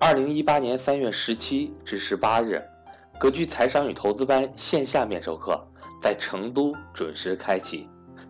[0.00, 2.62] 二零一八年三月十七至十八日，
[3.18, 5.60] 格局财商与投资班线下面授课
[6.00, 7.88] 在成都准时开启。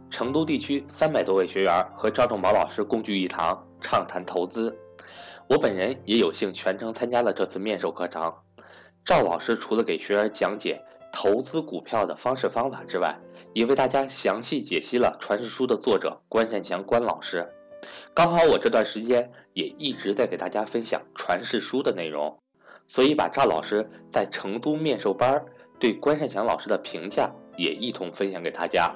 [0.08, 4.74] 成都地区三百多位学员和赵正宝老师共聚一堂，畅谈投资。
[5.46, 8.32] 我本人也有幸全程参加了这次面授课程。
[9.04, 10.82] 赵老师除了给学员讲解
[11.12, 13.14] 投资股票的方式方法之外，
[13.52, 17.46] 也为大家详细解析了《传世书》的作者关善祥关老师。
[18.14, 22.36] 刚好我这段时间也一直在给大家分享《传世书》的内容，
[22.86, 25.44] 所以把赵老师在成都面授班
[25.78, 28.92] 对关善祥老师的评价也一同分享给大家。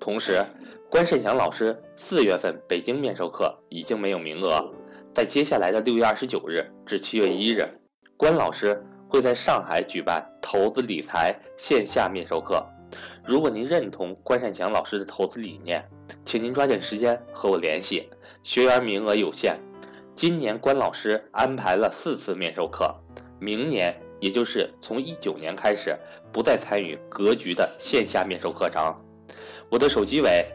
[0.00, 0.44] 同时，
[0.90, 4.64] 关善祥老师四月份北京面授课已经没有名额，
[5.12, 7.66] 在接下来的六月二十九日至七月一日，
[8.16, 12.64] 关老师会在上海举办投资理财线下面授课。
[13.24, 15.84] 如果您认同关善祥老师的投资理念，
[16.24, 18.08] 请您抓紧时间和我联系。
[18.46, 19.58] 学员名额有限，
[20.14, 22.94] 今年关老师安排了四次面授课，
[23.40, 25.98] 明年也就是从一九年开始，
[26.32, 28.94] 不再参与格局的线下面授课程。
[29.68, 30.46] 我的手机为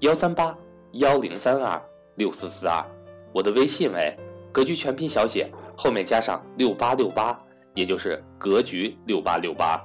[0.00, 0.58] 幺三八
[0.94, 1.80] 幺零三二
[2.16, 2.84] 六四四二，
[3.32, 4.12] 我的微信为
[4.50, 7.40] 格局全拼小写后面加上六八六八，
[7.74, 9.80] 也就是格局六八六八。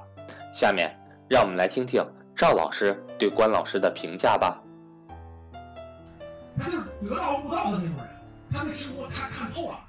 [0.52, 0.92] 下面
[1.28, 4.60] 让我们来听听赵老师对关老师的评价吧。
[6.58, 8.08] 他就是得道悟道的那种人，
[8.52, 9.80] 他对生活他看透了。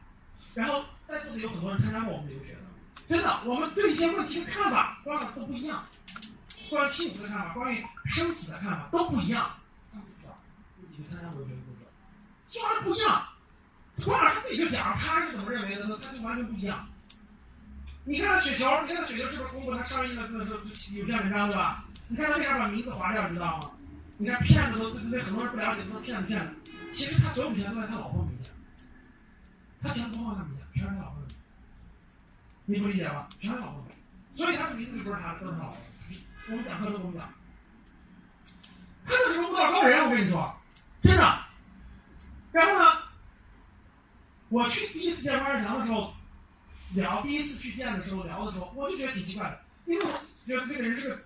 [0.53, 2.59] 然后在座的有很多人参加过我们留学的，
[3.09, 5.83] 真的，我们对一些问题的看法、观点都不一样。
[6.69, 9.51] 关于幸福的看法，关于生死的看法都不一样。
[10.95, 11.89] 你们参加过留学的都知道，
[12.49, 13.27] 就完全不一样。
[14.05, 16.87] 关老师他自己就讲他是怎么认为的，那他就完全不一样。
[18.05, 20.59] 你看他雪球，你看他雪球是不是公布他上映的那时候
[20.93, 21.83] 有篇文章对吧？
[22.07, 23.71] 你看他为啥把名字划掉，你知道吗？
[24.17, 26.53] 你看骗子都对对很多人不了解，都是骗子骗子。
[26.93, 28.51] 其实他所有钱都在他老婆名下，
[29.81, 31.35] 他钱不放他名下，全是他老婆名下。
[32.65, 33.27] 你不理解吧？
[33.39, 33.95] 全是老婆名下，
[34.35, 35.77] 所以他的名字不是他，都是他老婆。
[36.49, 37.33] 我们讲课都跟我们讲，
[39.05, 40.55] 他就是个悟道高人，我跟你说，
[41.01, 41.39] 真的。
[42.51, 42.85] 然后呢，
[44.49, 46.13] 我去第一次见关世强的时候，
[46.93, 50.11] 聊第一次去见的时候聊的时候，我就觉得挺奇怪的，因为我
[50.45, 51.19] 觉得这个人是个。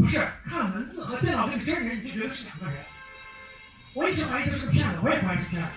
[0.00, 2.76] 不是看文字和见到这个真人，你就觉得是两个人。
[3.92, 5.68] 我一直怀疑这是个骗子，我也怀疑是骗子。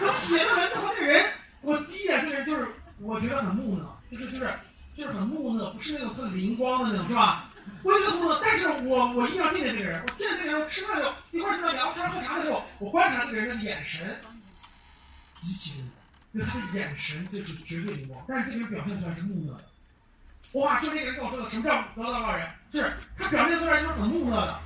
[0.00, 1.24] 怎么写的文字和这个人，
[1.60, 2.66] 我第一眼这个人就是
[2.98, 4.52] 我觉得很木讷，就是就是
[4.96, 7.50] 就是很木讷，不是那种特灵光的那种，是吧？
[7.84, 10.02] 我觉得木讷，但是我我一定要见见这个人。
[10.02, 14.16] 我见这个人，吃饭的时候一块儿在聊天喝茶的时候，我观察这个人的眼神
[15.40, 15.90] 极其灵
[16.32, 19.64] 光，就他的眼神就是绝对灵光，但是这个人表现出来是木讷的。
[20.52, 22.48] 哇，就那个人跟我说的，什么叫得道高人？
[22.72, 24.60] 就是他表现出来就是很木讷的，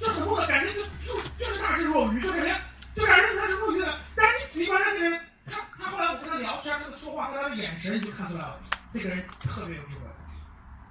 [0.00, 2.54] 就很木讷，感觉就就就是大智若愚，就感觉
[2.94, 3.98] 就感觉他是若愚的。
[4.14, 8.58] 但是你仔细观察这个人，他他后来我跟他聊天，他的说话和他的眼神，你就看出来了，
[8.92, 10.04] 这个人特别有智慧，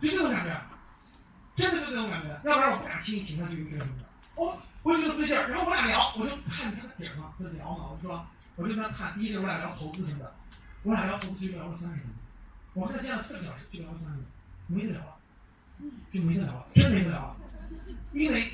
[0.02, 0.62] 就这种感觉，
[1.56, 2.30] 真的就这种感觉。
[2.44, 4.06] 要不然我不敢轻易请他去留学什么的。
[4.36, 5.50] 哦，我就觉得不对劲儿。
[5.50, 8.26] 然后我俩聊，我就看他的点嘛，就聊嘛，是吧？
[8.56, 10.36] 我就跟他看，一是我俩聊投资什么的，
[10.84, 12.12] 我俩聊投资就聊了三十分钟，
[12.74, 14.26] 我跟他见了四个小时，就聊了三十分钟。
[14.70, 15.18] 没得聊了，
[16.14, 17.36] 就没得聊了，真没得聊了，
[18.14, 18.48] 因为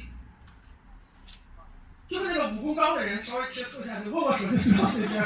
[2.07, 5.21] 就是那个武功高的人稍微切磋一下，就握握手就知道水平。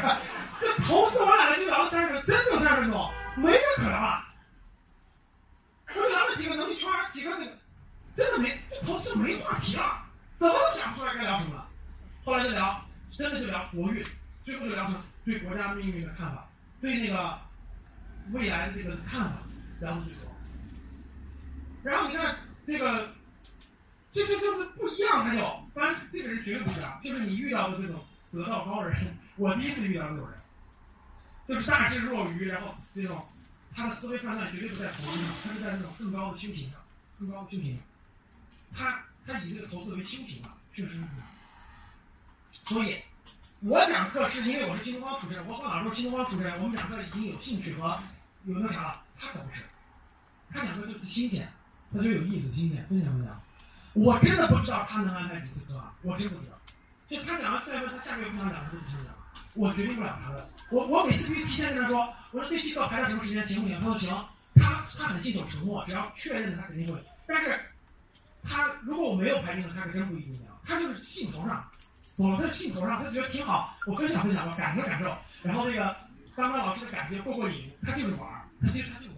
[0.62, 4.26] 这投资我俩就聊了三十分钟，真就三十分钟，没得可聊了。
[5.96, 7.52] 我聊了几个能力圈，几个那个，
[8.16, 10.04] 真的没投资没话题了，
[10.40, 11.68] 怎么都讲不出来该聊什么了。
[12.26, 14.04] 后来就聊，真的就聊国运，
[14.44, 16.48] 最后就聊成对国家命运的看法，
[16.82, 17.38] 对那个
[18.32, 19.34] 未来的这个看法，
[19.80, 20.29] 聊的最多。
[21.90, 23.10] 然后你看这个，
[24.14, 25.42] 这这就是不一样，他就，
[25.74, 28.00] 当然这个人绝对不一样，就是你遇到的这种
[28.32, 28.96] 得道高人，
[29.38, 30.40] 我第一次遇到这种人，
[31.48, 33.26] 就是大智若愚，然后这种
[33.76, 36.80] 他的思维判断绝对不在投资上，他是在那种更高的修行上，
[37.18, 37.80] 更高的修行，
[38.76, 41.26] 他他以这个投资为修行啊，确实是这样。
[42.66, 43.02] 所以，
[43.62, 48.00] 我讲课是因为我是新东方主持人，我和老师新东方主持人，我们讲课已经有兴趣和
[48.46, 49.64] 有那啥了，他可不是，
[50.54, 51.52] 他讲课就是新鲜。
[51.94, 53.42] 他就有意思，新鲜，分享分享。
[53.94, 56.58] 我真的不知道他能安排几次课啊，我真不知道。
[57.10, 59.14] 就他讲完四月份，他下个月不想讲，他就不想讲。
[59.56, 60.48] 我决定不了他的。
[60.70, 63.80] 我我每次必须提前跟他说，我说这期课排到什么时间行不行？
[63.80, 64.26] 他说行。
[64.56, 67.02] 他他很信守承诺，只要确认了他肯定会。
[67.26, 67.58] 但是，
[68.44, 70.54] 他如果我没有排定了，他可真不一定讲。
[70.66, 71.66] 他就是兴头上，
[72.18, 72.40] 懂了？
[72.42, 75.18] 他是兴头上，他就觉得挺好，我分享分享吧，感受感受。
[75.44, 75.96] 然后那个
[76.36, 79.09] 刚刚老师的感觉过过瘾，他就是玩儿，他其实他就。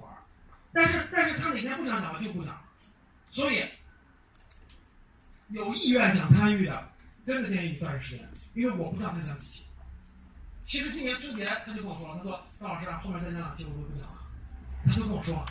[0.74, 2.60] 但是但是他哪天不想讲了就不讲。
[3.32, 3.64] 所以，
[5.50, 6.90] 有意愿想参与的，
[7.26, 9.64] 真的建议你抓紧时间，因为我不知道他讲几期。
[10.66, 14.18] 其实今年春节他就跟我说了，他说张老师啊，后面再讲两期我就不讲了，
[14.86, 15.46] 他就跟我说了，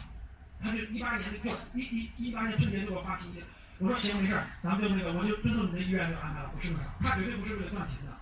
[0.62, 3.42] 他就一八年就过一一一八年春节就给我发信息，
[3.78, 8.12] 我说行没事儿，咱们就那个我就尊重你的意愿就安排了，不是那啥，他绝对不是为了赚钱的，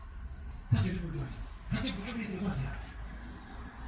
[0.71, 1.39] 他绝对不是赚钱，
[1.71, 2.65] 他就不是为了赚钱。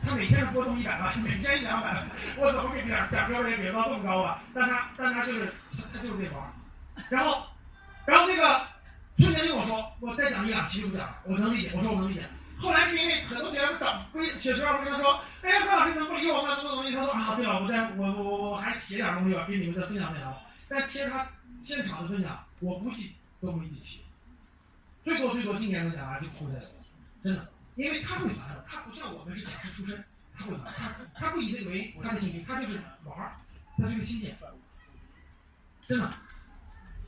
[0.05, 2.07] 他每天的波动一百万，每天一两百万，
[2.39, 4.43] 我怎么给奖奖标也给到这么高吧？
[4.55, 6.53] 但他但他就是他他就是这玩儿，
[7.09, 7.47] 然后
[8.07, 8.61] 然后这个
[9.19, 12.23] 春节就跟我说，我再讲一两期就不讲了，我能理解，我说我能理解。
[12.59, 16.55] 后来是因为很多学员找归雪学老师跟他说，哎呀，关老师怎么不理我们？
[16.57, 16.91] 怎么怎么？
[16.91, 20.35] 他说啊，对了，我再我我我我还写点东西吧，给你们再分享分享。
[20.69, 21.27] 但其实他
[21.63, 24.01] 现场的分享，我估计都没几期，
[25.05, 26.65] 最多最多今年能讲完就枯在了，
[27.25, 27.47] 真的。
[27.81, 30.05] 因为他会烦，他不像我们是讲师出身，
[30.37, 33.33] 他会烦，他他不以这个为他的兴趣，他就是玩儿，
[33.79, 34.37] 他就是新鲜，
[35.89, 36.13] 真的，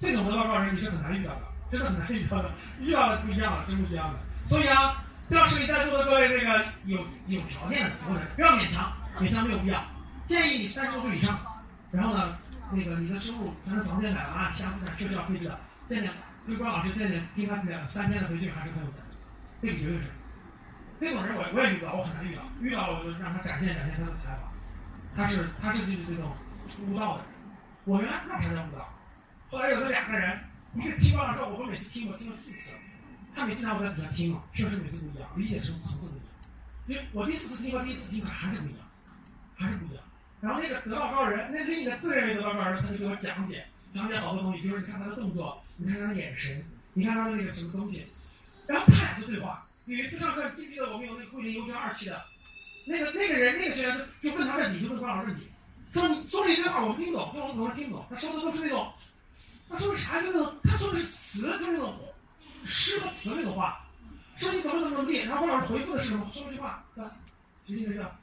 [0.00, 4.18] 这种得道高人你是很难遇到的，真的很难遇到的，遇到的不一样了，真不一样的。
[4.48, 9.84] 所以啊，教室里在座的各位，这个有有条件的服务人不要勉强，勉强没有必要。
[10.26, 11.38] 建议你三十多岁以上，
[11.90, 12.38] 然后呢，
[12.72, 15.60] 那个你的收入，咱的房间买完了，其他资产确实要配置的。
[15.90, 16.10] 这点，
[16.46, 19.16] 对关老师这点听他两三天的培训还是很有价值，
[19.60, 20.04] 这个绝对是。
[21.02, 24.48] 这种人我我也遇到，我很难遇到，遇到了我就让他展现展现他的才华。
[25.16, 26.30] 他是他是就是这种
[26.86, 27.32] 悟道的人，
[27.84, 28.88] 我原来那不是悟道，
[29.50, 30.38] 后来有这两个人，
[30.76, 32.72] 一个听完了之后，我每次听我听了四次，
[33.34, 36.28] 他每次让我在底下听嘛，确实每次不一样，理解层层次不一样。
[36.86, 38.86] 因为我第四次听和第一次听还是不一样，
[39.56, 40.04] 还是不一样。
[40.40, 48.06] 然后那个得道高人，那另一个自认为得道高人，他就给我讲解讲解好多东西，比如说你看他的动作，你看他的眼神，你看他的那个什么东西，
[48.68, 49.66] 然后他俩就对话。
[49.86, 52.22] 有一次上课，记不记得我们有那个桂林邮圈二期的，
[52.84, 55.48] 那个那个人那个学员就就问他问题，就问关老师问题，
[55.92, 58.92] 说你说了一堆话我们听不懂，说我们听不懂，他说的都是那种，
[59.68, 61.94] 他说的啥就那种，他说的是词，就是那种
[62.64, 63.84] 诗和词那种话，
[64.38, 66.30] 说你怎么怎么怎么地，然后关老师回复的是什么？
[66.32, 66.84] 说了句话，
[67.64, 68.14] 记不记得？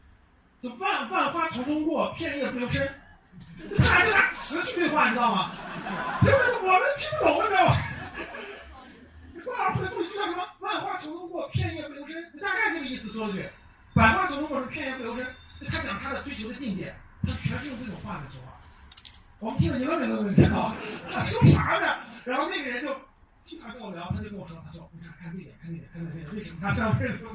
[0.62, 2.88] 就万万花丛中过，片叶不留声，
[3.78, 5.52] 他俩就拿词去对话，你知道吗？
[6.24, 7.76] 就是我们听不懂，你知道吗？
[9.46, 10.44] 关老师回复一句叫什么？
[10.60, 13.48] 万花丛中过，片叶不留声，大概这个意说的句。
[13.94, 15.26] 百花丛中过是片叶不留声，
[15.68, 18.54] 他讲他的追求的境界，他全是用这种话来说话。
[19.40, 20.76] 我们听了一愣一愣的，你知道吗？
[21.12, 21.98] 他说啥呢？
[22.24, 22.96] 然后那个人就
[23.46, 27.32] 经常跟我聊，他就跟我说，他说你看看这点，看这点，看这点，为什么他这样为什么？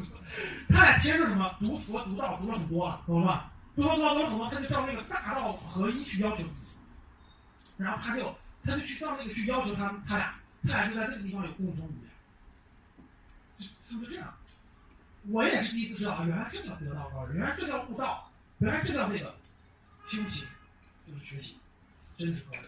[0.69, 1.55] 他俩其实是什么？
[1.59, 3.53] 读佛读道读了很多，懂了吧？
[3.75, 6.73] 读佛读道很多，他就照那个大道合一去要求自己，
[7.77, 8.35] 然后他就
[8.65, 10.35] 他就去照那个去要求他他俩，
[10.69, 13.69] 他俩就在这个地方有共同语言。
[13.89, 14.33] 是不是这样？
[15.31, 19.35] 我也是第一次知道，原来这叫得道高人，原来这叫悟道，原来这叫那个
[20.09, 20.47] 修行，
[21.07, 21.57] 就是学习，
[22.19, 22.65] 真是高人。